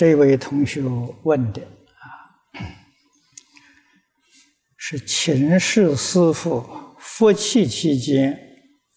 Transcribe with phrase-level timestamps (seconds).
[0.00, 0.80] 这位同学
[1.24, 2.08] 问的啊，
[4.78, 6.64] 是请示师傅，
[6.98, 8.34] 佛气期间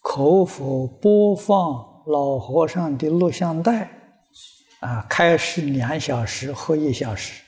[0.00, 1.74] 可否播放
[2.06, 3.90] 老和尚的录像带？
[4.80, 7.42] 啊，开始两小时或一小时，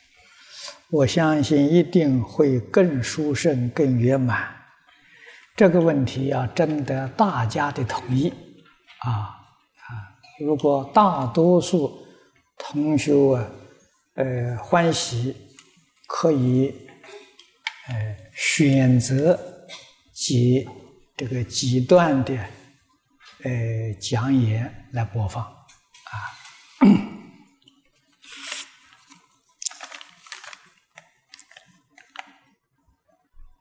[0.90, 4.54] 我相信一定会更殊胜、更圆满。
[5.56, 8.30] 这个问题要征得大家的同意
[8.98, 10.12] 啊啊！
[10.44, 12.05] 如果大多数
[12.68, 13.48] 同学啊，
[14.14, 15.36] 呃，欢喜，
[16.08, 16.74] 可以
[17.88, 19.38] 呃选择
[20.12, 20.68] 几
[21.16, 22.34] 这个几段的
[23.44, 25.54] 呃讲演来播放啊。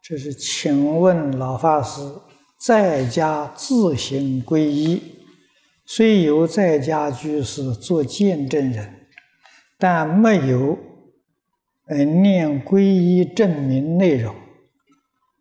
[0.02, 2.02] 这是，请问老法师，
[2.60, 5.02] 在家自行皈依，
[5.86, 9.05] 虽有在家居士做见证人，
[9.78, 10.78] 但没有
[11.88, 14.36] 嗯念皈依证明内容，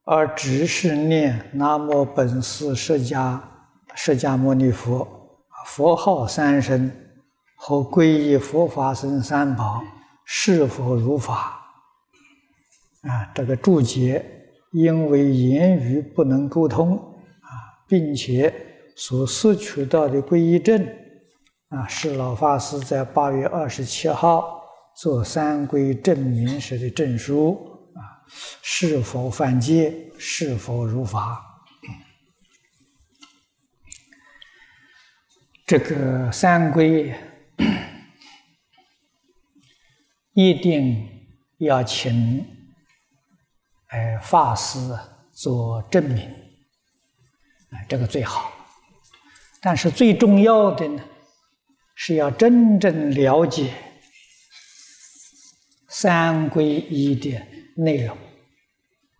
[0.04, 3.38] 而只是念南无本师释迦
[3.94, 5.06] 释迦牟尼佛
[5.66, 6.90] 佛号三声
[7.56, 9.82] 和皈依佛法僧三宝，
[10.24, 11.60] 是否如法？
[13.02, 14.24] 啊，这个注解。
[14.72, 18.52] 因为言语不能沟通啊，并且
[18.96, 20.84] 所摄取到的皈依证
[21.74, 24.62] 啊，是老法师在八月二十七号
[24.94, 28.22] 做三规证明时的证书啊，
[28.62, 29.92] 是否犯戒？
[30.16, 31.44] 是否如法？
[35.66, 37.12] 这个三规
[40.34, 41.08] 一定
[41.58, 42.46] 要请。
[43.88, 44.78] 哎，法师
[45.32, 46.18] 做证明，
[47.70, 48.52] 哎，这个最好。
[49.60, 51.02] 但是最重要的呢，
[51.94, 53.72] 是要真正了解
[55.88, 57.40] 三皈依的
[57.76, 58.16] 内容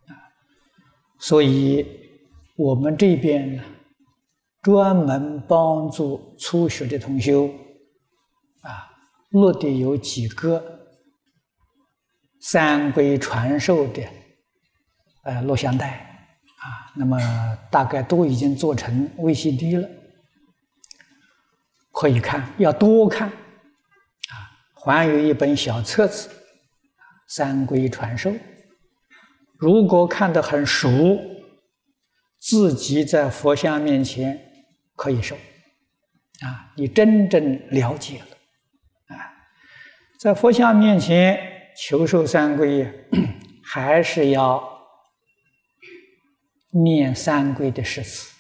[0.07, 0.15] 啊。
[1.19, 1.87] 所以，
[2.57, 3.65] 我们这边呢，
[4.63, 7.47] 专门帮助初学的同修
[8.63, 8.91] 啊，
[9.31, 10.89] 录的有几个
[12.41, 14.03] 三皈传授的。
[15.23, 15.89] 呃，录像带
[16.61, 17.19] 啊，那么
[17.71, 19.89] 大概都已经做成 VCD 了，
[22.05, 24.37] 可以看，要多看啊。
[24.75, 26.29] 还有一本小册子
[27.27, 28.31] 《三规传授》，
[29.57, 31.19] 如果看得很熟，
[32.39, 34.39] 自己在佛像面前
[34.95, 35.35] 可以受
[36.41, 39.33] 啊，你真正了解了啊，
[40.21, 41.41] 在佛像面前
[41.75, 42.87] 求受三规，
[43.65, 44.73] 还是要。
[46.77, 48.34] 念三归的诗词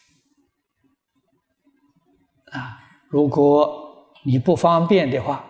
[3.14, 5.44] 如果你不方便的话，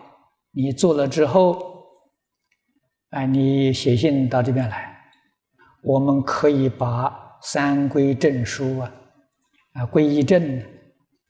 [0.51, 1.57] 你做了之后，
[3.09, 4.95] 哎，你写信到这边来，
[5.81, 7.11] 我们可以把
[7.41, 8.91] 三归证书啊，
[9.73, 10.61] 啊，皈依证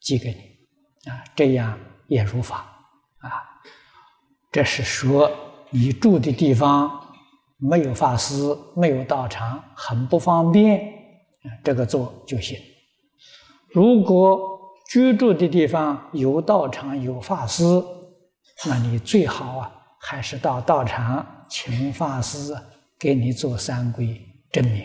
[0.02, 2.58] 寄给你，啊，这样也如法
[3.20, 3.32] 啊。
[4.52, 5.32] 这是说
[5.70, 6.92] 你住的地方
[7.56, 10.94] 没有法师，没有道场，很不方便。
[11.64, 12.60] 这个做就行。
[13.70, 14.55] 如果
[14.90, 17.64] 居住的地方有道场、有法师，
[18.68, 22.56] 那你最好啊，还是到道场请法师
[22.98, 24.84] 给你做三规证明，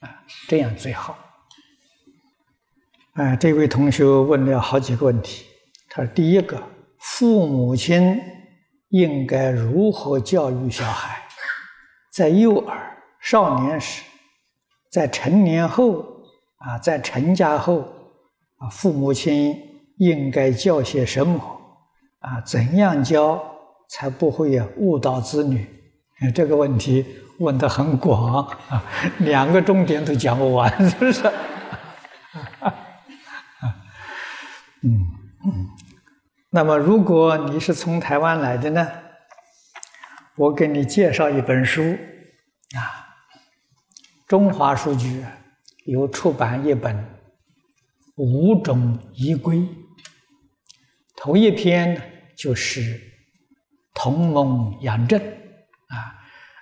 [0.00, 1.18] 啊，这样最好。
[3.12, 5.46] 啊，这位同学问了好几个问题。
[5.88, 6.62] 他说：第一个，
[6.98, 8.20] 父母亲
[8.88, 11.22] 应该如何教育小孩，
[12.12, 14.02] 在幼儿、少年时？
[14.90, 16.00] 在成年后
[16.58, 17.86] 啊，在成家后
[18.58, 19.56] 啊，父母亲
[19.98, 21.38] 应该教些什么
[22.20, 22.40] 啊？
[22.40, 23.42] 怎样教
[23.88, 25.66] 才不会误导子女？
[26.34, 27.04] 这个问题
[27.38, 28.82] 问的很广啊，
[29.18, 31.30] 两个重点都讲不完，是不是？
[34.82, 34.90] 嗯
[35.44, 35.68] 嗯。
[36.50, 38.88] 那么，如果你是从台湾来的呢，
[40.36, 41.82] 我给你介绍一本书
[42.74, 43.04] 啊。
[44.26, 45.24] 中华书局
[45.84, 46.96] 有出版一本
[48.16, 49.56] 《五种仪规》，
[51.16, 52.02] 头一篇呢
[52.36, 53.00] 就是
[53.94, 56.16] 同盟养正啊，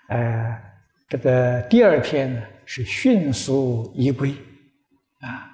[0.08, 0.62] 呃，
[1.08, 4.30] 这个第二篇呢是迅速仪规
[5.20, 5.50] 啊，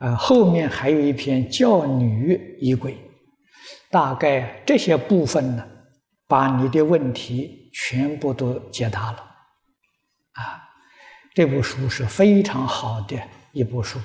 [0.00, 2.96] 呃，后面还有一篇教女仪规，
[3.90, 5.66] 大概这些部分呢，
[6.26, 9.18] 把你的问题全部都解答了
[10.32, 10.62] 啊。
[11.34, 13.18] 这部书是非常好的
[13.52, 13.98] 一部书，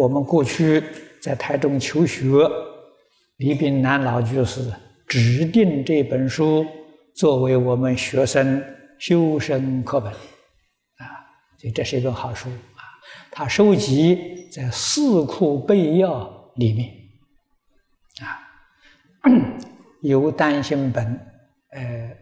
[0.00, 0.82] 我们过去
[1.20, 2.26] 在台中求学，
[3.36, 4.72] 李炳南老居士
[5.06, 6.64] 指定这本书
[7.14, 8.64] 作为我们学生
[8.98, 11.04] 修身课本，啊，
[11.58, 12.80] 所以这是一本好书啊。
[13.30, 16.24] 它收集在《四库备要》
[16.58, 16.90] 里面，
[18.22, 18.40] 啊，
[20.00, 21.04] 有单行本，
[21.72, 22.16] 呃，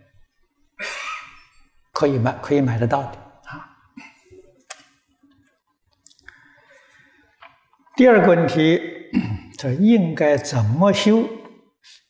[1.93, 3.28] 可以买，可以买得到的。
[7.99, 8.81] 第二个问题，
[9.59, 11.29] 这应该怎么修，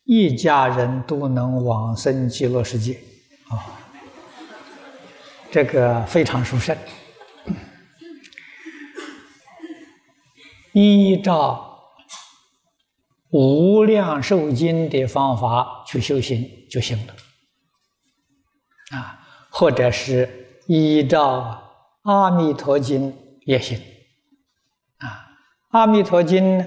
[0.03, 2.93] 一家人都能往生极乐世界？
[3.49, 3.73] 啊，
[5.49, 6.77] 这个非常殊胜。
[10.73, 11.79] 依照
[13.35, 17.15] 《无量寿经》的方法去修行就行了，
[18.95, 21.41] 啊，或者是依照
[22.11, 23.11] 《阿弥陀经》
[23.47, 23.75] 也行。
[25.69, 26.59] 《阿弥陀经》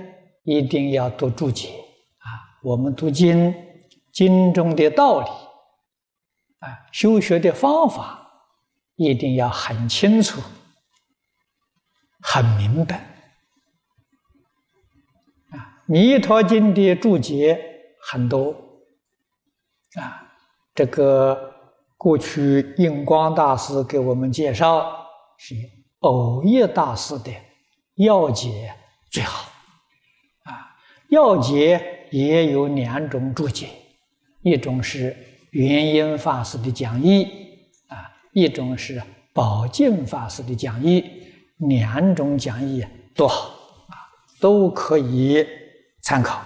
[0.45, 1.71] 一定要读注解
[2.19, 2.63] 啊！
[2.63, 3.53] 我们读经，
[4.13, 5.27] 经中的道理
[6.61, 8.31] 啊，修学的方法
[8.95, 10.41] 一定要很清楚、
[12.21, 12.97] 很明白
[15.51, 15.59] 啊！
[15.87, 17.61] 《弥陀经》的注解
[18.01, 18.53] 很多
[20.01, 20.31] 啊，
[20.77, 21.55] 这个
[21.97, 25.09] 过去印光大师给我们介绍
[25.39, 25.57] 是
[25.99, 27.33] 偶益大师的
[27.97, 28.73] 要解。
[29.12, 29.53] 最好，
[30.44, 30.75] 啊，
[31.11, 33.69] 要解也有两种注解，
[34.41, 35.14] 一种是
[35.50, 37.25] 元音法师的讲义，
[37.88, 39.03] 啊，一种是
[39.35, 41.05] 宝镜法师的讲义，
[41.59, 42.82] 两种讲义
[43.14, 43.50] 都好，
[43.91, 44.09] 啊，
[44.41, 45.47] 都可以
[46.00, 46.43] 参考。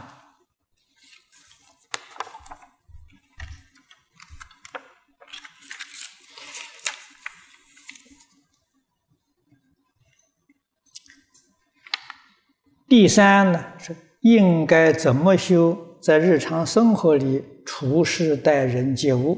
[12.89, 19.37] 第三呢，是应该怎么修，在日常生活里处事待人接物，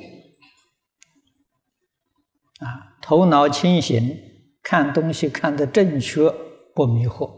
[2.60, 4.14] 啊，头脑清醒，
[4.62, 6.30] 看东西看得正确，
[6.74, 7.30] 不迷惑，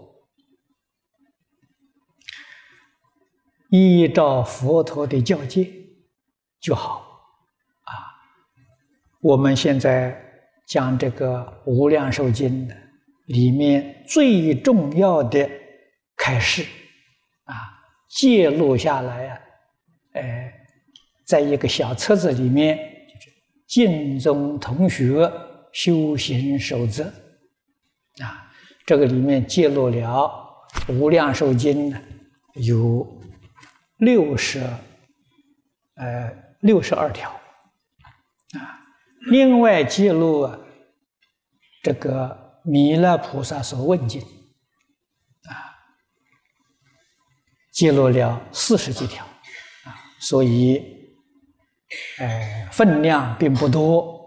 [3.69, 5.73] 依照佛陀的教诫
[6.61, 6.99] 就好，
[7.85, 7.95] 啊，
[9.21, 10.21] 我们现在
[10.67, 12.77] 讲这个《无量寿经》的
[13.27, 15.49] 里面最重要的。
[16.31, 16.63] 开示
[17.43, 17.57] 啊，
[18.09, 19.41] 记录下来啊，
[20.13, 20.53] 呃，
[21.27, 22.77] 在一个小册子里面，
[23.13, 23.33] 就是
[23.67, 25.29] 净宗同学
[25.73, 27.03] 修行守则
[28.23, 28.49] 啊，
[28.87, 30.31] 这个里面记录了
[30.95, 32.01] 《无量寿经》呢，
[32.55, 33.05] 有
[33.97, 34.61] 六十
[35.97, 37.29] 呃六十二条
[38.57, 38.87] 啊，
[39.33, 40.57] 另外记录啊，
[41.83, 44.23] 这个弥勒菩萨所问经。
[47.81, 50.85] 记录了四十几条，啊，所以，
[52.19, 54.21] 呃，分量并不多。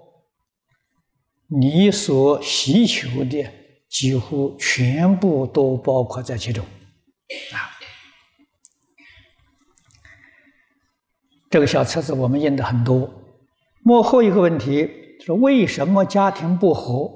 [1.50, 3.46] 你所需求的
[3.88, 6.66] 几乎全部都包括在其中，
[7.54, 7.70] 啊。
[11.52, 13.08] 这个小册子我们印的很多。
[13.84, 14.90] 幕后一个问题
[15.24, 17.08] 是：为什么家庭不和？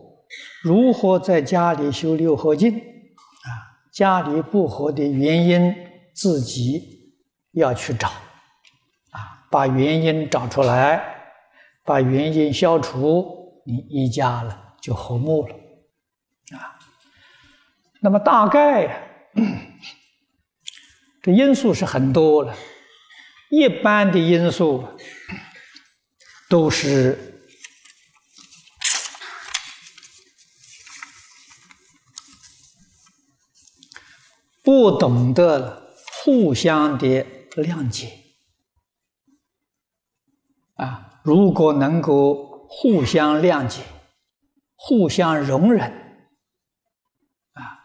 [0.61, 2.77] 如何在家里修六合敬？
[2.77, 5.86] 啊，家里不和的原因。
[6.17, 7.13] 自己
[7.51, 8.07] 要去找，
[9.11, 10.99] 啊，把原因找出来，
[11.85, 15.53] 把原因消除，你一家了就和睦了，
[16.57, 16.79] 啊。
[18.01, 19.31] 那么大概
[21.21, 22.55] 这因素是很多了，
[23.51, 24.87] 一般的因素
[26.49, 27.39] 都是
[34.63, 35.86] 不懂得了。
[36.27, 38.11] 互相的谅解
[40.75, 43.81] 啊，如果能够互相谅解、
[44.75, 45.89] 互相容忍
[47.53, 47.79] 啊，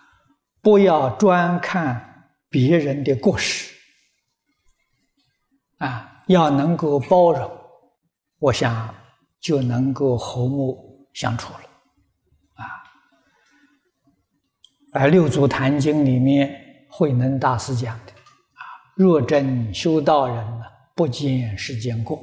[0.60, 3.72] 不要专看别人的过失
[5.78, 7.48] 啊，要能够包容，
[8.40, 8.92] 我想
[9.40, 11.60] 就能够和睦相处了
[12.54, 12.66] 啊。
[14.94, 18.11] 而《六祖坛经》里面慧能大师讲的。
[18.94, 22.18] 若真修道人呢，不见世间过，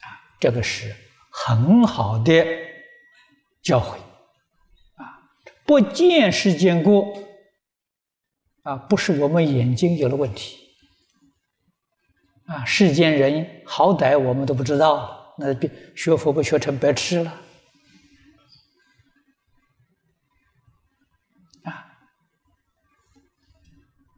[0.00, 0.06] 啊，
[0.38, 0.94] 这个是
[1.30, 2.44] 很好的
[3.62, 3.96] 教诲，
[4.96, 5.18] 啊，
[5.64, 7.16] 不见世间过，
[8.62, 10.58] 啊，不是我们眼睛有了问题，
[12.46, 17.41] 啊，世间人好歹我们都不知道，那别学佛不学成白痴了。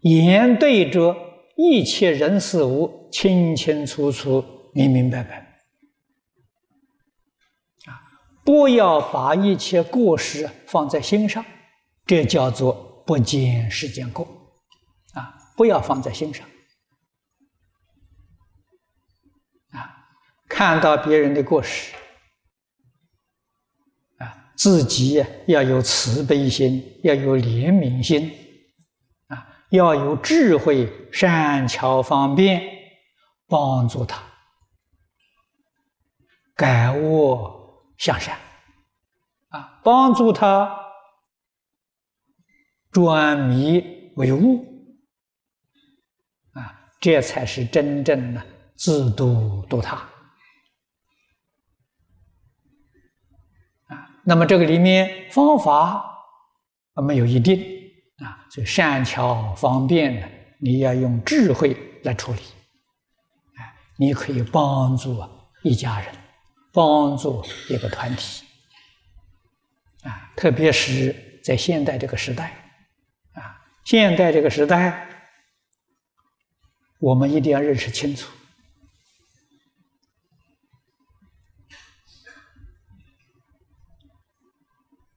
[0.05, 1.17] 眼对着
[1.57, 5.39] 一切人事物清清楚楚、明明白白。
[7.87, 8.01] 啊，
[8.45, 11.45] 不要把一切过失放在心上，
[12.05, 14.27] 这叫做不见世间过。
[15.15, 16.47] 啊，不要放在心上。
[19.71, 19.89] 啊，
[20.49, 21.95] 看到别人的过失。
[24.57, 28.31] 自己要有慈悲心，要有怜悯心，
[29.75, 32.63] 要有智慧、善巧方便，
[33.49, 34.23] 帮助他
[36.55, 38.39] 改恶向善，
[39.49, 40.73] 啊，帮助他
[42.93, 44.65] 转迷为悟，
[46.53, 48.41] 啊，这才是真正的
[48.77, 50.09] 自度度他。
[54.25, 56.31] 那么这个里面方法
[56.95, 57.74] 没有一定。
[58.19, 60.29] 啊，所以善巧方便呢，
[60.59, 62.41] 你要用智慧来处理，
[63.59, 65.21] 哎，你可以帮助
[65.63, 66.15] 一家人，
[66.73, 68.45] 帮助一个团体，
[70.03, 72.53] 啊，特别是在现代这个时代，
[73.33, 75.09] 啊，现代这个时代，
[77.01, 78.31] 我们一定要认识清楚。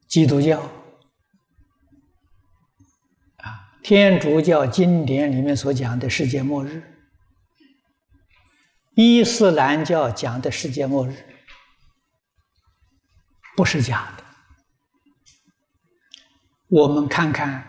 [0.08, 0.68] 基督教
[3.88, 6.84] 天主教经典里面所讲的世界末日，
[8.96, 11.14] 伊斯兰教讲的世界末日，
[13.56, 14.24] 不是假的。
[16.68, 17.66] 我们看看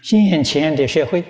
[0.00, 1.24] 现前的社会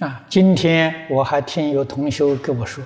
[0.00, 2.84] 啊，今天我还听有同学跟我说。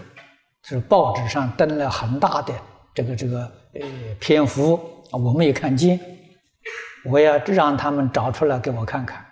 [0.62, 2.54] 就是报纸上登了很大的
[2.94, 3.40] 这个这个
[3.74, 4.76] 呃篇幅
[5.10, 5.98] 啊，我没有看见，
[7.04, 9.24] 我要让他们找出来给我看看。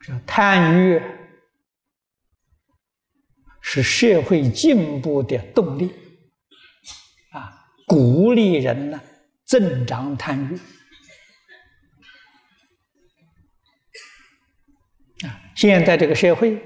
[0.00, 1.00] 这贪欲
[3.60, 5.92] 是社会进步的动力，
[7.30, 9.00] 啊，鼓励人呢
[9.44, 10.56] 增长贪欲，
[15.26, 16.56] 啊，现在这个社会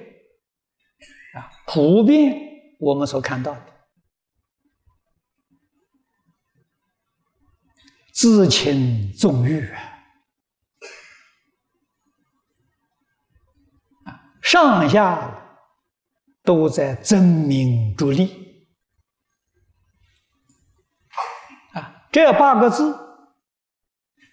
[1.35, 2.45] 啊，普遍。
[2.79, 3.76] 我们所看到的，
[8.17, 9.69] 自轻纵欲
[14.05, 15.61] 啊，上下
[16.43, 18.71] 都在争名逐利
[21.75, 22.99] 啊，这八个字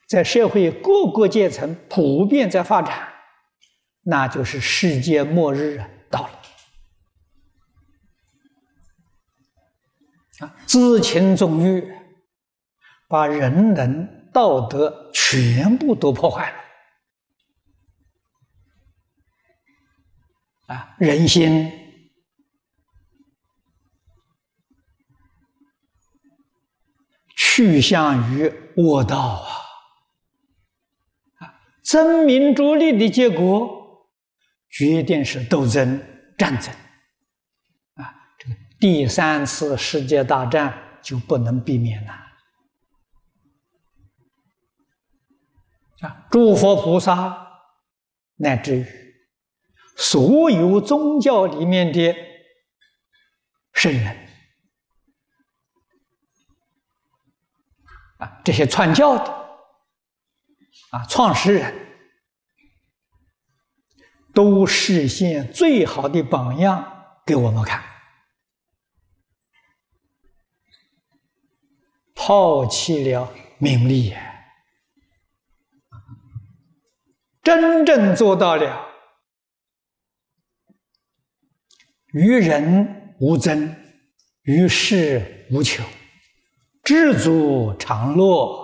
[0.08, 3.10] 在社会各个阶层普遍在发展，
[4.04, 6.40] 那就是世界末日啊到了
[10.40, 10.56] 啊。
[10.66, 11.94] 自轻纵欲，
[13.14, 16.58] 把人伦道德全部都破坏了。
[20.74, 21.72] 啊，人心
[27.38, 29.46] 趋向于恶道
[31.38, 31.46] 啊！
[31.46, 31.54] 啊，
[31.84, 34.08] 争名逐利的结果，
[34.72, 36.04] 决定是斗争、
[36.36, 36.74] 战争。
[37.94, 42.23] 啊，这个第三次世界大战就不能避免了
[46.02, 46.28] 啊！
[46.30, 47.62] 诸佛菩萨
[48.36, 48.86] 乃至于
[49.96, 52.16] 所有宗教里面的
[53.74, 54.28] 圣人
[58.18, 59.32] 啊，这些传教的
[60.92, 61.74] 啊创始人，
[64.34, 67.84] 都实现最好的榜样给我们看。
[72.16, 74.16] 抛弃了名利，
[77.44, 78.88] 真正做到了
[82.14, 83.76] 与人无争，
[84.44, 85.84] 与世无求，
[86.84, 88.64] 知足常乐。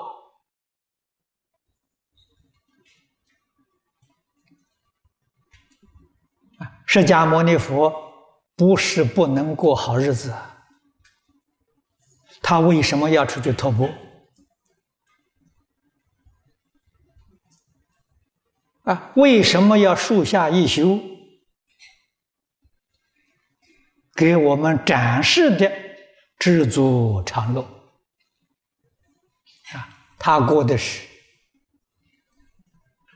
[6.85, 7.93] 释迦牟尼佛
[8.55, 10.33] 不是不能过好日子。
[12.41, 13.89] 他为什么要出去徒步？
[18.89, 20.99] 啊，为什么要树下一休？
[24.15, 25.71] 给我们展示的
[26.39, 27.61] 知足常乐。
[29.73, 31.07] 啊，他过的是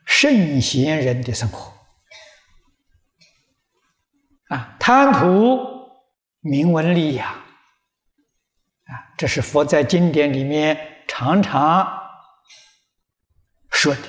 [0.06, 1.74] 圣贤人的生活。
[4.50, 5.58] 啊，贪图
[6.42, 7.42] 名闻利养。
[9.18, 11.88] 这是佛在经典里面常常
[13.72, 14.02] 说的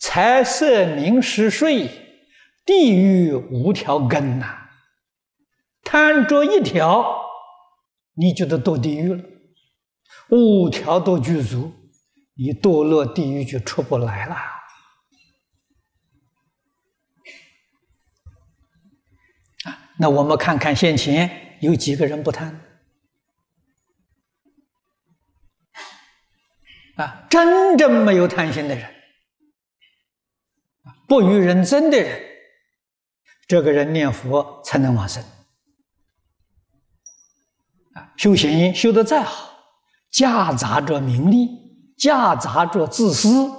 [0.00, 1.88] 财色名食睡，
[2.64, 4.70] 地狱无条根呐！
[5.84, 7.20] 贪着一条，
[8.14, 9.22] 你就得堕地狱了；
[10.30, 11.72] 五条都具足，
[12.34, 14.34] 你堕落地狱就出不来了。
[19.64, 22.58] 啊，那我们看看现前有几个人不贪？
[26.96, 28.94] 啊，真正没有贪心的人。
[31.10, 32.22] 不与人争的人，
[33.48, 35.20] 这个人念佛才能往生。
[37.94, 39.52] 啊，修行修得再好，
[40.12, 41.48] 夹杂着名利，
[41.98, 43.50] 夹杂着自私，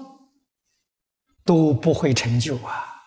[1.44, 3.04] 都不会成就啊！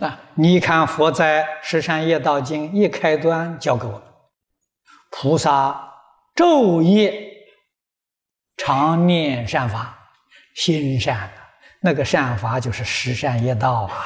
[0.00, 4.30] 啊，你看佛在《十善业道经》一开端教给我：
[5.10, 5.90] 菩萨
[6.34, 7.32] 昼夜
[8.58, 10.10] 常念善法，
[10.54, 11.32] 心善。
[11.80, 14.04] 那个善法就是十善业道啊！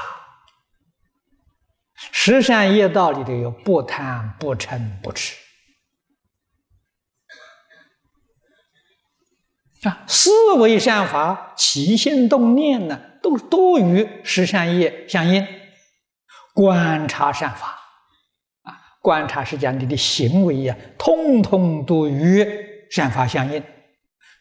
[2.10, 5.34] 十善业道里头有不贪、不嗔、不痴
[9.84, 10.04] 啊。
[10.06, 15.46] 思维善法、起心动念呢，都多与十善业相应。
[16.54, 17.78] 观察善法
[18.64, 22.46] 啊，观察是讲你的行为呀，通通都与
[22.90, 23.64] 善法相应，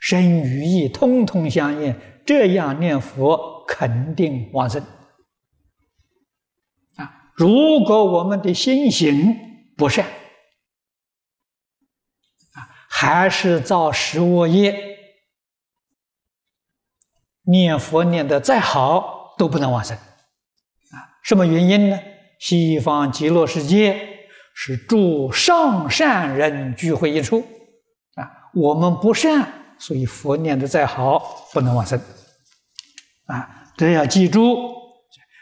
[0.01, 1.95] 身与意通通相应。
[2.25, 4.81] 这样念佛肯定往生
[6.95, 7.31] 啊！
[7.35, 9.35] 如果我们的心行
[9.75, 10.05] 不善
[12.53, 14.97] 啊，还是造十恶业，
[17.43, 21.17] 念佛念的再好都不能往生啊！
[21.23, 21.99] 什么原因呢？
[22.39, 27.45] 西方极乐世界是住上善人聚会一处
[28.15, 29.59] 啊，我们不善。
[29.81, 31.99] 所以佛念的再好，不能往生，
[33.25, 34.75] 啊，这要记住，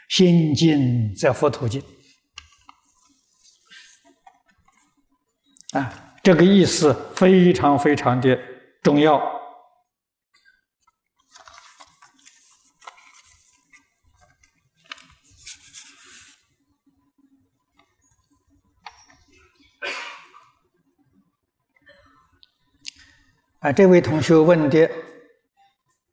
[0.08, 1.82] 心经则佛途径，
[5.72, 8.38] 啊，这个意思非常非常的
[8.82, 9.39] 重要。
[23.60, 24.90] 啊，这位同学问的，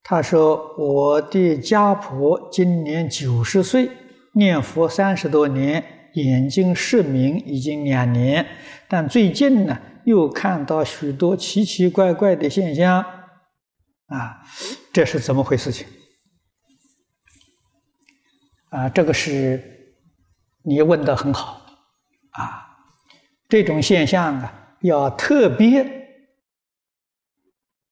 [0.04, 3.90] 他说：“我的家婆今年九十岁，
[4.34, 8.46] 念佛三十多年，眼睛失明已经两年，
[8.90, 13.00] 但最近呢，又看到许多奇奇怪怪的现象。
[14.08, 14.42] 啊，
[14.92, 15.72] 这是怎么回事？
[15.72, 15.88] 情
[18.72, 19.96] 啊，这个是
[20.64, 21.62] 你问的很好
[22.32, 22.76] 啊，
[23.48, 25.90] 这种现象啊，要特别。”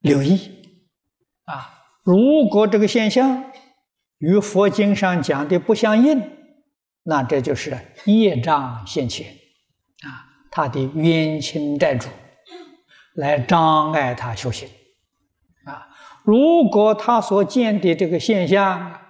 [0.06, 0.40] 留意
[1.46, 1.84] 啊！
[2.04, 3.52] 如果这个现象
[4.20, 6.22] 与佛经上讲的不相应，
[7.04, 9.28] 那这就是业障现前
[10.06, 12.08] 啊，他的冤亲债主
[13.16, 14.70] 来障碍他修行
[15.66, 15.88] 啊。
[16.24, 19.02] 如果他所见的这个现象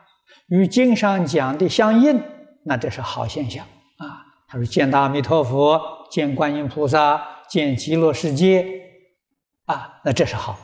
[0.47, 2.21] 与经上讲的相应，
[2.63, 3.65] 那这是好现象
[3.97, 4.23] 啊。
[4.47, 8.65] 他说见到阿弥陀佛，见观音菩萨，见极乐世界
[9.65, 10.57] 啊，那这是好。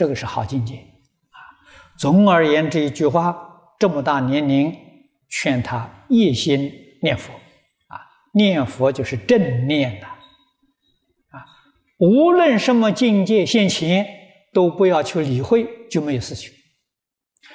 [0.00, 1.36] 这个是好境界啊！
[1.98, 4.74] 总而言之，一句话，这么大年龄，
[5.28, 7.34] 劝他一心念佛
[7.88, 8.00] 啊！
[8.32, 11.44] 念佛就是正念的啊！
[11.98, 14.06] 无论什么境界现前，
[14.54, 16.50] 都不要去理会，就没有事情；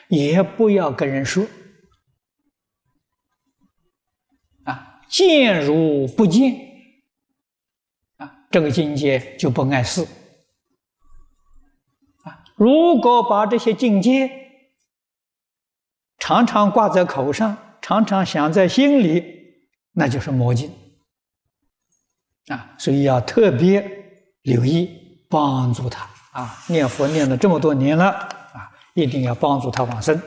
[0.10, 1.47] 也不要跟人说
[4.65, 6.55] 啊，见如不见
[8.17, 10.08] 啊，这个境界就不碍事。
[12.56, 14.32] 如果把这些境界
[16.18, 19.24] 常常挂在口上，常常想在心里，
[19.91, 20.72] 那就是魔境
[22.48, 22.74] 啊！
[22.78, 23.86] 所以要特别
[24.44, 24.89] 留意，
[25.30, 26.58] 帮助他啊！
[26.68, 30.20] 念佛念了这么多年了啊，一定要帮助他往生。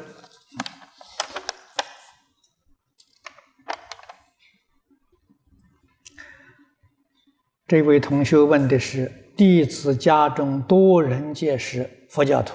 [7.66, 11.97] 这位同学问的是：弟子家中多人皆是。
[12.08, 12.54] 佛教徒，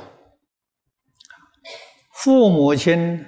[2.13, 3.24] 父母亲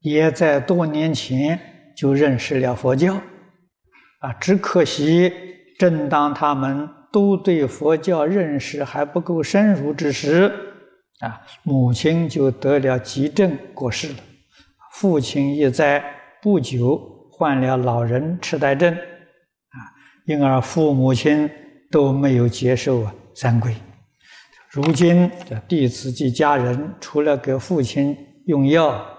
[0.00, 1.60] 也在多年前
[1.96, 3.14] 就认识了佛教，
[4.20, 5.30] 啊，只可惜
[5.78, 10.50] 正当他们都对佛教认识还不够深入之时，
[11.20, 14.18] 啊，母亲就得了急症过世了，
[14.92, 16.02] 父亲也在
[16.40, 19.76] 不久患了老人痴呆症，啊，
[20.24, 21.50] 因而父母亲
[21.90, 23.74] 都没有接受啊三皈。
[24.72, 29.10] 如今这弟子及家人，除了给父亲用药啊、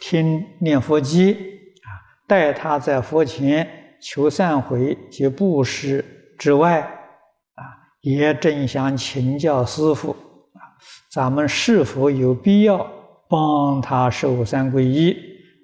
[0.00, 1.88] 听念佛机啊、
[2.26, 6.04] 带他在佛前求忏悔及布施
[6.36, 7.62] 之外，啊，
[8.00, 10.74] 也正想请教师傅啊，
[11.12, 12.90] 咱们是否有必要
[13.28, 15.16] 帮他受三皈依？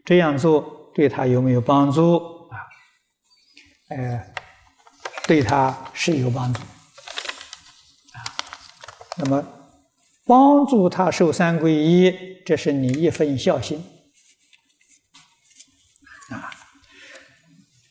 [0.05, 2.55] 这样做对他有没有帮助啊？
[3.90, 4.22] 呃，
[5.27, 6.61] 对他是有帮助。
[9.18, 9.42] 那么，
[10.26, 13.83] 帮助他受三皈依，这是你一份孝心
[16.29, 16.50] 啊。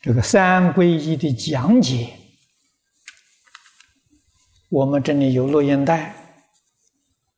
[0.01, 2.15] 这个三皈依的讲解，
[4.69, 6.09] 我们这里有录音带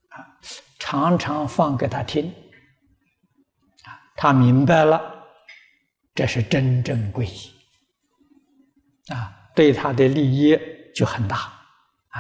[0.09, 0.35] 啊，
[0.77, 2.27] 常常放给他听
[3.85, 5.01] 啊，他明白了，
[6.13, 7.53] 这是真正皈依
[9.13, 10.59] 啊，对他的利益
[10.93, 11.37] 就很大
[12.09, 12.19] 啊。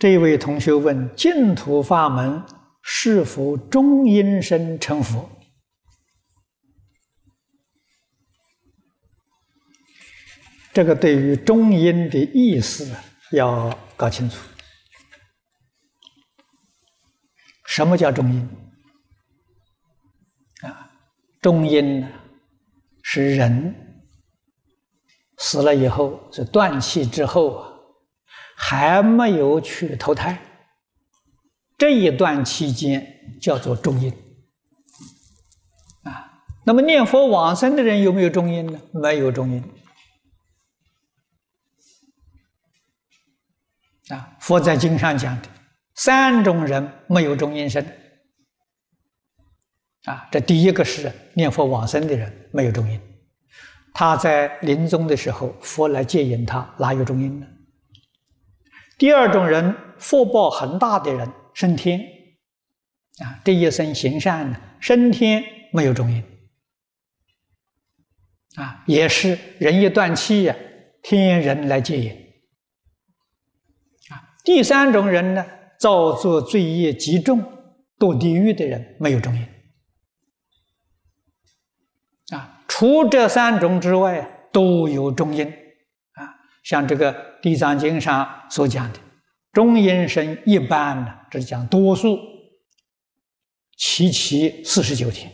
[0.00, 2.42] 这位同学问：净土法门
[2.80, 5.30] 是否中阴身成佛？
[10.72, 12.96] 这个对于中阴的意思
[13.32, 14.38] 要搞清楚。
[17.66, 18.48] 什么叫中阴？
[20.62, 20.90] 啊，
[21.42, 22.08] 中阴呢
[23.02, 24.02] 是人
[25.36, 27.69] 死了以后，是断气之后啊。
[28.62, 30.38] 还没有去投胎，
[31.78, 33.04] 这一段期间
[33.40, 34.12] 叫做中阴
[36.02, 36.44] 啊。
[36.66, 38.78] 那么念佛往生的人有没有中阴呢？
[38.92, 39.64] 没有中阴
[44.10, 44.36] 啊。
[44.38, 45.48] 佛在经上讲的
[45.94, 47.82] 三种人没有中阴身
[50.04, 50.28] 啊。
[50.30, 53.00] 这第一个是念佛往生的人没有中阴，
[53.94, 57.46] 他在临终的时候，佛来接引他，哪有中阴呢？
[59.00, 61.98] 第二种人，福报很大的人升天，
[63.24, 66.22] 啊，这一生行善呢，升天没有中阴，
[68.56, 70.54] 啊，也是人一断气呀，
[71.02, 72.12] 天人来接引，
[74.10, 75.46] 啊，第三种人呢，
[75.78, 77.42] 造作罪业极重，
[77.98, 79.48] 堕地狱的人没有中阴，
[82.36, 85.50] 啊，除这三种之外都有中阴。
[86.62, 88.98] 像这个《地藏经》上所讲的，
[89.52, 92.18] 中阴身一般呢，这是讲多数，
[93.76, 95.30] 期期四十九天，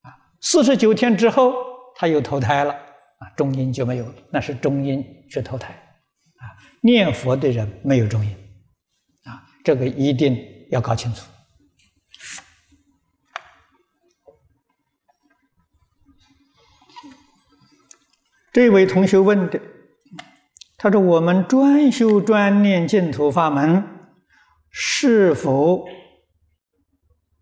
[0.00, 1.54] 啊，四十九天之后
[1.96, 6.44] 他又投胎了，啊，中阴就没有了，那是中阴去投胎，啊，
[6.82, 8.32] 念佛的人没有中阴，
[9.24, 10.36] 啊，这个一定
[10.70, 11.24] 要搞清楚。
[18.52, 19.60] 这位同学问的。
[20.80, 23.84] 他说：“我们专修专念净土法门，
[24.70, 25.84] 是否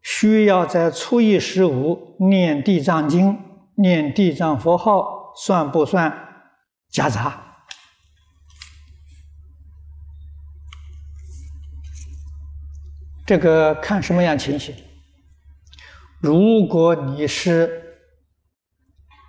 [0.02, 3.38] 需要在初一十五念地藏经、
[3.74, 6.10] 念地藏佛号，算不算
[6.88, 7.66] 夹杂？
[13.26, 14.74] 这个看什么样情形。
[16.20, 17.98] 如果你是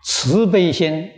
[0.02, 1.12] 慈悲心，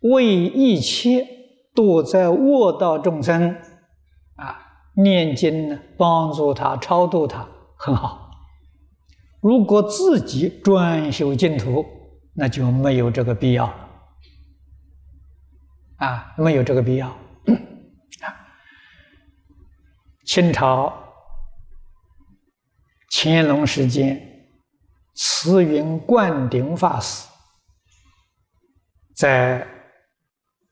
[0.00, 1.34] 为一切。”
[1.76, 3.54] 多在卧道众生
[4.36, 4.58] 啊，
[4.96, 8.30] 念经呢，帮助他超度他很好。
[9.40, 11.84] 如果自己专修净土，
[12.34, 13.88] 那就没有这个必要了
[15.98, 17.14] 啊，没有这个必要。
[20.26, 20.92] 清朝
[23.10, 24.48] 乾隆时间，
[25.14, 27.28] 慈云灌顶法师
[29.14, 29.60] 在。《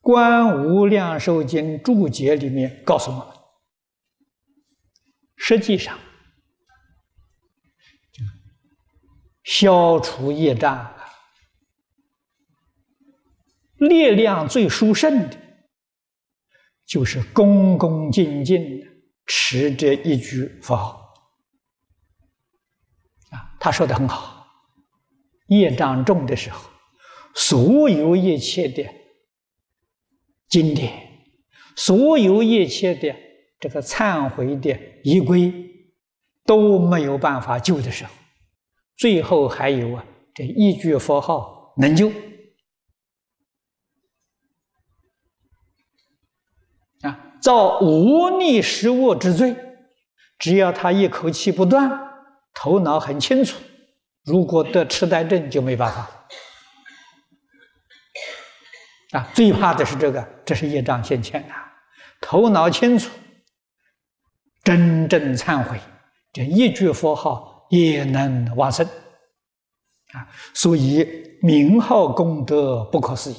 [0.05, 3.27] 观无量寿经》注解里面告诉我们，
[5.35, 5.99] 实际上
[9.45, 10.95] 消除业障
[13.79, 15.39] 力量最殊胜的，
[16.85, 18.87] 就是恭恭敬敬的
[19.25, 21.15] 持这一句佛号。
[23.31, 24.47] 啊，他说的很好，
[25.47, 26.69] 业障重的时候，
[27.35, 28.85] 所有一切的。
[30.49, 30.93] 经典，
[31.77, 33.15] 所有一切的
[33.59, 35.53] 这个忏悔的仪规
[36.45, 38.11] 都没有办法救的时候，
[38.97, 40.05] 最后还有啊，
[40.35, 42.13] 这一句佛号能救
[47.01, 47.35] 啊！
[47.41, 49.57] 造无逆失恶之罪，
[50.39, 51.91] 只要他一口气不断，
[52.55, 53.59] 头脑很清楚，
[54.25, 56.24] 如果得痴呆症就没办法
[59.15, 61.55] 啊，最怕的是这个，这是业障现前呐。
[62.21, 63.09] 头脑清楚，
[64.65, 65.79] 真正忏悔，
[66.33, 68.85] 这一句佛号也能往生
[70.13, 70.27] 啊。
[70.53, 73.37] 所以名号功德不可思议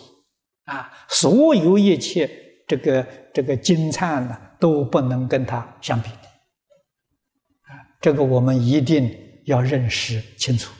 [0.64, 2.30] 啊，所有一切
[2.66, 7.76] 这个这个金灿呢，都不能跟他相比啊。
[8.00, 9.14] 这个我们一定
[9.46, 10.74] 要认识清楚。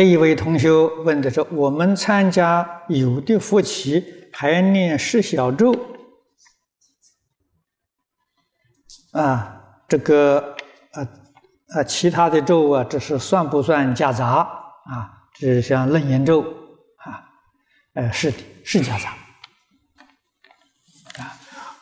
[0.00, 5.78] 这一位同学问的是：我们参加有的夫妻还念十小咒
[9.12, 10.56] 啊，这个
[10.92, 11.06] 呃
[11.74, 14.26] 呃，其他的咒啊，这是算不算夹杂
[14.86, 15.28] 啊？
[15.34, 16.40] 这是像楞严咒
[16.96, 17.28] 啊，
[17.92, 19.10] 呃，是的，是夹杂
[21.22, 21.36] 啊，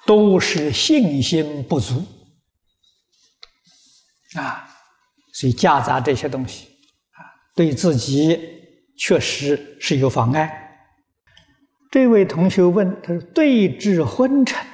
[0.04, 2.04] 都是信心不足
[4.34, 4.68] 啊，
[5.32, 6.76] 所以夹杂这些东西。
[7.58, 8.38] 对自己
[8.96, 10.78] 确实是有妨碍。
[11.90, 14.64] 这位同学问：“他说对治昏沉、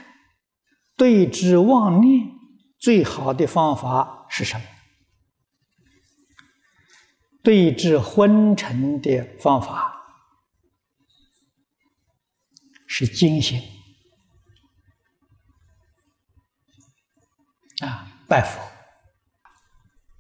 [0.94, 2.29] 对治妄念，
[2.79, 4.66] 最好的方法是什么？”
[7.42, 9.90] 对治昏沉的方法
[12.87, 13.62] 是精行
[17.81, 18.61] 啊，拜佛。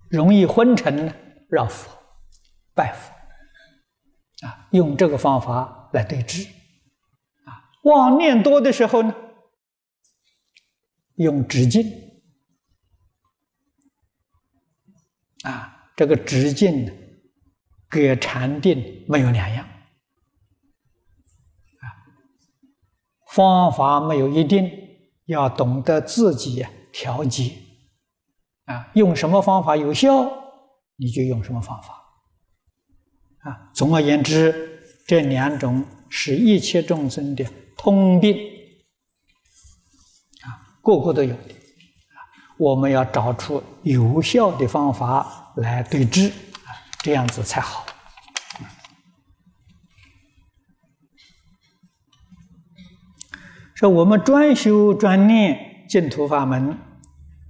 [0.08, 1.14] 容易昏沉呢，
[1.50, 2.03] 绕佛。
[2.74, 3.14] 拜佛
[4.46, 6.42] 啊，用这个方法来对治
[7.44, 7.70] 啊。
[7.84, 9.14] 妄念多的时候呢，
[11.16, 11.84] 用止境
[15.44, 16.90] 啊，这个止境
[17.88, 19.64] 跟禅定没有两样
[21.80, 21.84] 啊。
[23.28, 24.70] 方法没有一定，
[25.26, 27.56] 要懂得自己调节
[28.64, 28.90] 啊。
[28.94, 30.10] 用什么方法有效，
[30.96, 32.03] 你就用什么方法。
[33.44, 37.44] 啊，总而言之，这两种是一切众生的
[37.76, 38.34] 通病，
[40.40, 42.16] 啊，个个都有的，啊，
[42.56, 47.84] 我们要找出有效的方法来对治，啊，这样子才好。
[53.74, 56.78] 说我们专修专念净土法门，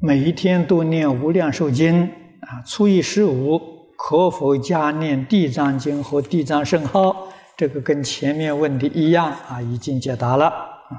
[0.01, 2.03] 每一天都念无量寿经，
[2.41, 3.74] 啊，初一十五。
[3.97, 7.11] 可否加念《地藏经》和《地藏圣号》？
[7.57, 10.99] 这个跟前面问的一样啊，已经解答了啊。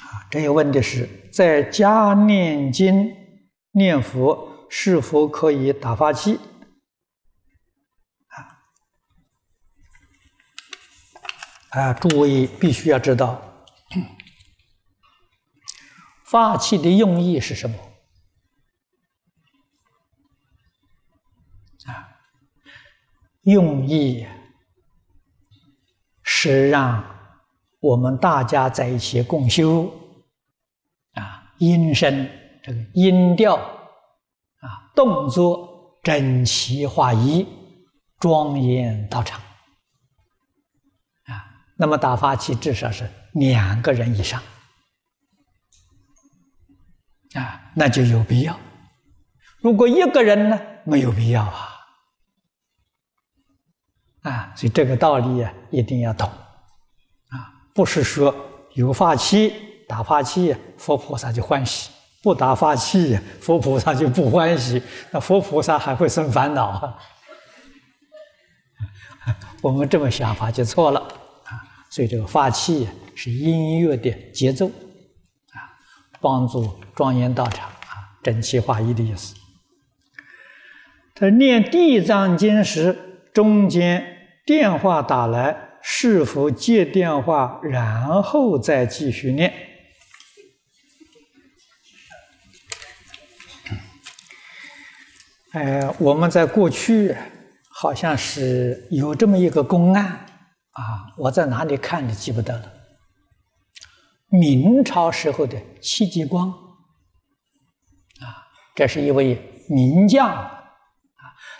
[0.00, 3.12] 啊，这个问题是在家念经
[3.72, 6.38] 念佛是否可以打发气？
[8.28, 8.62] 啊，
[11.70, 13.42] 啊，诸位必须要知道。
[16.26, 17.76] 发气的用意是什么？
[21.86, 22.08] 啊，
[23.42, 24.26] 用意
[26.24, 27.04] 是让
[27.78, 29.88] 我们大家在一起共修，
[31.12, 32.28] 啊，音声
[32.60, 37.46] 这个音调，啊，动作整齐划一，
[38.18, 39.40] 庄严到场，
[41.26, 44.42] 啊，那么打发气至少是两个人以上。
[47.36, 48.58] 啊，那就有必要。
[49.60, 51.68] 如果一个人呢，没有必要啊。
[54.22, 56.26] 啊，所以这个道理啊，一定要懂。
[56.28, 58.34] 啊，不是说
[58.74, 59.52] 有法器
[59.86, 61.90] 打法器，佛菩萨就欢喜；
[62.22, 64.82] 不打法器，佛菩萨就不欢喜。
[65.10, 66.98] 那佛菩萨还会生烦恼啊。
[69.60, 71.00] 我们这么想法就错了
[71.44, 71.62] 啊。
[71.90, 74.70] 所以这个法器是音乐的节奏。
[76.20, 79.34] 帮助庄严道场啊，整齐划一的意思。
[81.14, 82.94] 他念地藏经时，
[83.32, 84.04] 中间
[84.44, 89.52] 电话打来，是否接电话，然后再继续念？
[95.52, 97.16] 哎，我们在过去
[97.70, 100.04] 好像是有这么一个公案
[100.72, 100.82] 啊，
[101.16, 102.75] 我在哪里看的记不得了。
[104.28, 108.42] 明朝时候的戚继光，啊，
[108.74, 110.64] 这是一位名将，啊，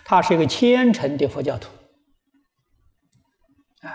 [0.05, 1.68] 他是一个虔诚的佛教徒，
[3.83, 3.88] 啊，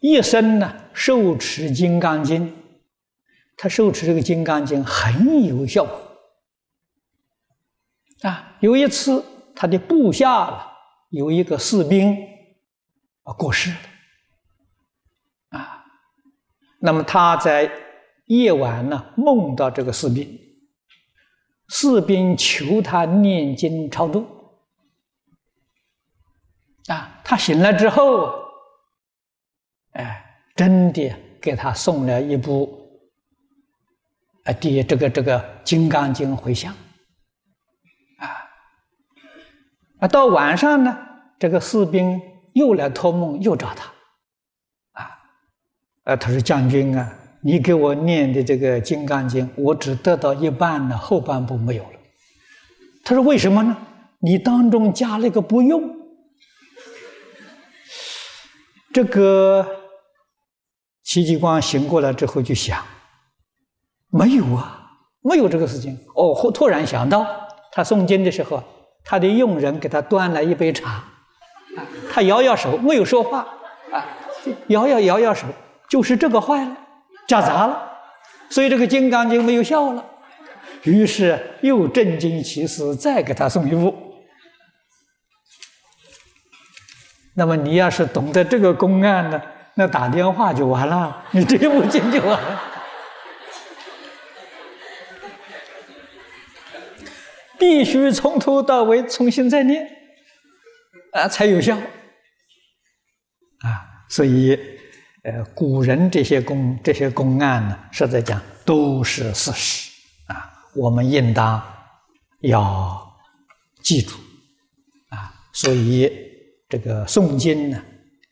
[0.00, 2.48] 一生呢受持《金刚经》，
[3.56, 5.84] 他受持这个《金刚经》很有效。
[5.84, 6.00] 果，
[8.22, 10.72] 啊，有一次他的部下了
[11.10, 12.12] 有一个士兵
[13.22, 13.76] 啊过世了，
[16.86, 17.68] 那么他在
[18.26, 20.38] 夜晚呢梦到这个士兵，
[21.68, 24.24] 士兵求他念经超度，
[26.86, 28.32] 啊，他醒来之后，
[29.94, 32.86] 哎，真的给他送了一部。
[34.44, 36.72] 啊，第这个这个《金刚经》回向，
[38.18, 38.30] 啊，
[39.98, 40.96] 啊，到晚上呢，
[41.36, 42.22] 这个士兵
[42.54, 43.92] 又来托梦，又找他，
[46.06, 51.90] 啊，他说：“将军啊，你给我念的这个《金刚经》，我只得到一半了，后半部没有了。”
[53.04, 53.76] 他说：“为什么呢？
[54.20, 55.96] 你当中加了一个不用。”
[58.94, 59.66] 这个
[61.02, 62.80] 戚继光醒过来之后就想。
[64.10, 64.92] 没有啊，
[65.22, 65.98] 没有这个事情。
[66.14, 67.26] 哦，突然想到，
[67.72, 68.62] 他诵经的时候，
[69.04, 71.02] 他的佣人给他端了一杯茶，
[72.12, 73.40] 他摇摇手，没有说话，
[73.92, 74.06] 啊，
[74.68, 75.48] 摇摇摇摇手，
[75.88, 76.76] 就是这个坏了，
[77.26, 77.98] 夹杂了，
[78.50, 80.04] 所以这个《金刚经》没有效了。
[80.82, 83.94] 于是又震惊其事，再给他送一部。
[87.34, 89.42] 那么你要是懂得这个公案呢，
[89.74, 92.62] 那打电话就完了，你这部经就完了。
[97.58, 99.86] 必须从头到尾重新再念，
[101.12, 101.76] 啊，才有效。
[101.76, 101.82] 啊，
[104.08, 104.58] 所以，
[105.26, 109.90] 呃，古人这些公这些公案呢，实在讲都是事实，
[110.26, 111.60] 啊，我们应当
[112.42, 113.12] 要
[113.82, 114.14] 记住，
[115.08, 116.08] 啊，所以
[116.68, 117.82] 这个诵经呢，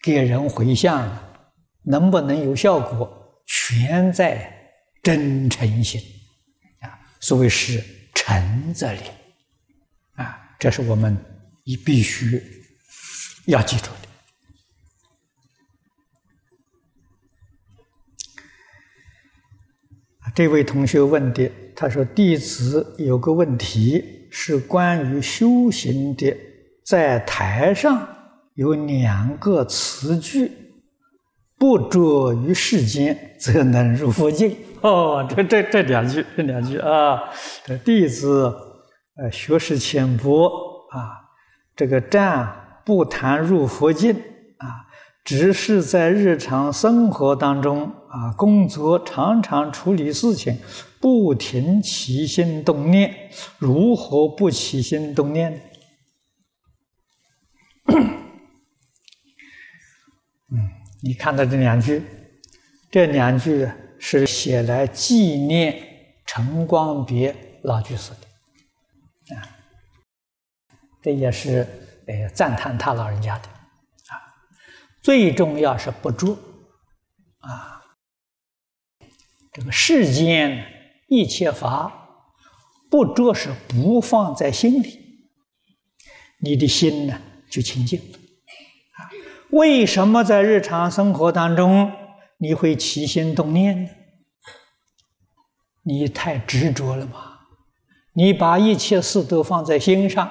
[0.04, 1.10] 给人回向，
[1.82, 4.48] 能不能有效果，全在
[5.02, 6.00] 真诚心，
[6.78, 7.82] 啊，所谓是
[8.14, 9.02] 诚则灵。
[10.14, 11.18] 啊，这是我们
[11.64, 12.40] 一必须
[13.46, 14.03] 要记住的。
[20.34, 26.36] 这位同学问的，他说：“弟子有个问题，是关于修行的，
[26.84, 28.06] 在台上
[28.54, 30.50] 有两个词句
[31.58, 37.20] ：‘不着于世间，则能入佛境。’哦，这这这两句，这两句啊，
[37.64, 38.52] 这弟子。”
[39.16, 40.48] 呃，学识浅薄
[40.90, 41.22] 啊，
[41.76, 42.52] 这个站
[42.84, 44.10] 不谈入佛境
[44.58, 44.90] 啊，
[45.22, 50.56] 只是在日常生活当中啊，工作常常处理事情，
[51.00, 53.12] 不停起心动念，
[53.58, 55.60] 如何不起心动念？
[57.90, 58.20] 嗯，
[61.02, 62.04] 你看到这两句，
[62.88, 65.76] 这两句是写来纪念
[66.24, 69.36] 陈光别老居士的。
[69.36, 69.42] 啊，
[71.02, 71.66] 这也是
[72.06, 74.22] 呃赞叹他老人家的啊。
[75.02, 76.38] 最重要是不住
[77.40, 77.73] 啊，
[79.54, 80.66] 这个世间
[81.06, 82.26] 一切法
[82.90, 85.28] 不着是不放在心里，
[86.40, 89.06] 你的心呢就清净啊。
[89.50, 91.92] 为什么在日常生活当中
[92.38, 93.90] 你会起心动念呢？
[95.84, 97.46] 你太执着了吧。
[98.14, 100.30] 你把一切事都放在心上，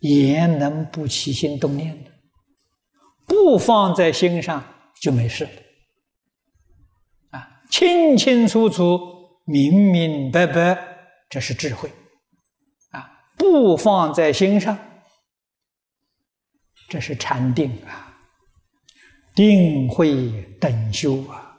[0.00, 2.10] 也能不起心动念的；
[3.26, 4.64] 不放在心上
[4.98, 5.50] 就没事了。
[7.70, 8.98] 清清楚楚、
[9.44, 10.78] 明明白白，
[11.28, 11.88] 这是智慧；
[12.90, 14.78] 啊，不放在心上，
[16.88, 18.18] 这是禅定啊，
[19.34, 21.56] 定慧等修，啊，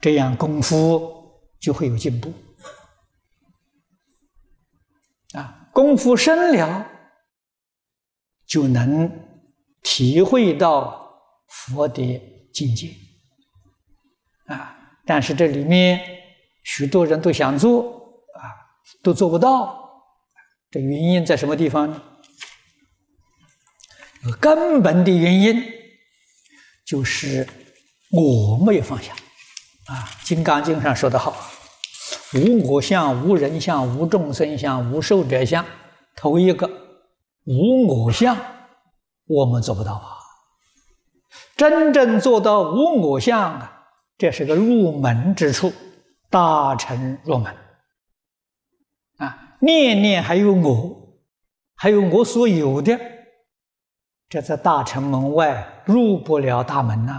[0.00, 2.32] 这样功夫就会有进步。
[5.34, 6.90] 啊，功夫深了，
[8.46, 9.08] 就能
[9.82, 12.20] 体会到佛的
[12.52, 12.90] 境界。
[14.46, 14.76] 啊，
[15.10, 16.00] 但是这里面
[16.62, 17.82] 许多人都想做，
[18.38, 18.46] 啊，
[19.02, 19.76] 都做不到。
[20.70, 22.00] 这原因在什么地方呢？
[24.38, 25.64] 根本的原因
[26.86, 27.44] 就是
[28.12, 29.12] 我没有放下。
[29.86, 31.34] 啊，《金刚经》上说的好。
[32.34, 35.64] 无我相，无人相，无众生相，无寿者相。
[36.14, 36.70] 头一个
[37.46, 38.36] 无我相，
[39.26, 40.18] 我们做不到啊！
[41.56, 43.79] 真正做到无我相啊，
[44.20, 45.72] 这是个入门之处，
[46.28, 47.56] 大乘入门
[49.16, 49.56] 啊！
[49.60, 51.18] 念念还有我，
[51.74, 53.00] 还有我所有的，
[54.28, 57.12] 这在大乘门外入不了大门呐。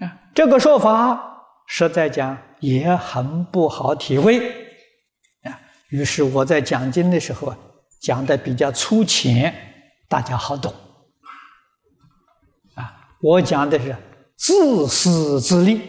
[0.00, 4.40] 啊这个说法实在讲也很不好体会
[5.42, 5.60] 啊！
[5.90, 7.56] 于是我在讲经的时候啊，
[8.00, 9.54] 讲的比较粗浅，
[10.08, 10.74] 大家好懂。
[13.20, 13.96] 我讲的是
[14.36, 15.80] 自私自利。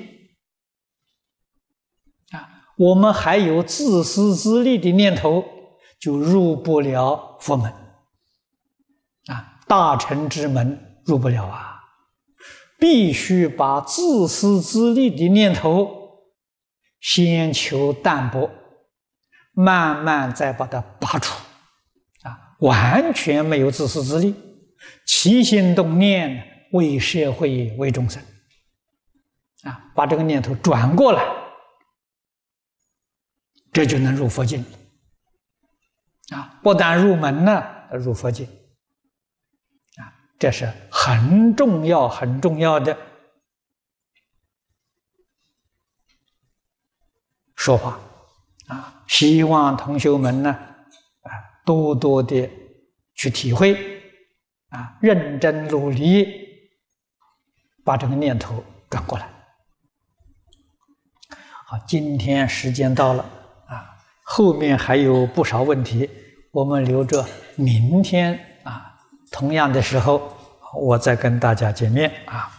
[2.31, 5.43] 啊，我们还有自私自利的念头，
[5.99, 7.71] 就入不了佛门。
[9.27, 11.79] 啊，大乘之门入不了啊，
[12.79, 16.23] 必须把自私自利的念头
[16.99, 18.49] 先求淡薄。
[19.51, 21.33] 慢慢再把它拔除，
[22.21, 24.33] 啊，完全没有自私自利，
[25.05, 28.23] 起心动念为社会为众生，
[29.63, 31.23] 啊，把这个念头转过来，
[33.71, 34.63] 这就能入佛境。
[36.29, 38.45] 啊，不但入门呢，入佛境，
[39.97, 42.95] 啊，这是很重要很重要的
[47.55, 47.99] 说法。
[48.67, 51.31] 啊，希望同学们呢，啊，
[51.65, 52.47] 多多的
[53.15, 53.73] 去体会，
[54.67, 56.48] 啊，认真努力，
[57.89, 59.27] 把这个念头转过来。
[61.65, 63.25] 好，今天时间到了，
[63.65, 66.07] 啊，后面还有不少问题，
[66.51, 67.25] 我们留着
[67.55, 68.95] 明天啊，
[69.31, 70.21] 同样的时候，
[70.79, 72.58] 我再跟大家见面啊。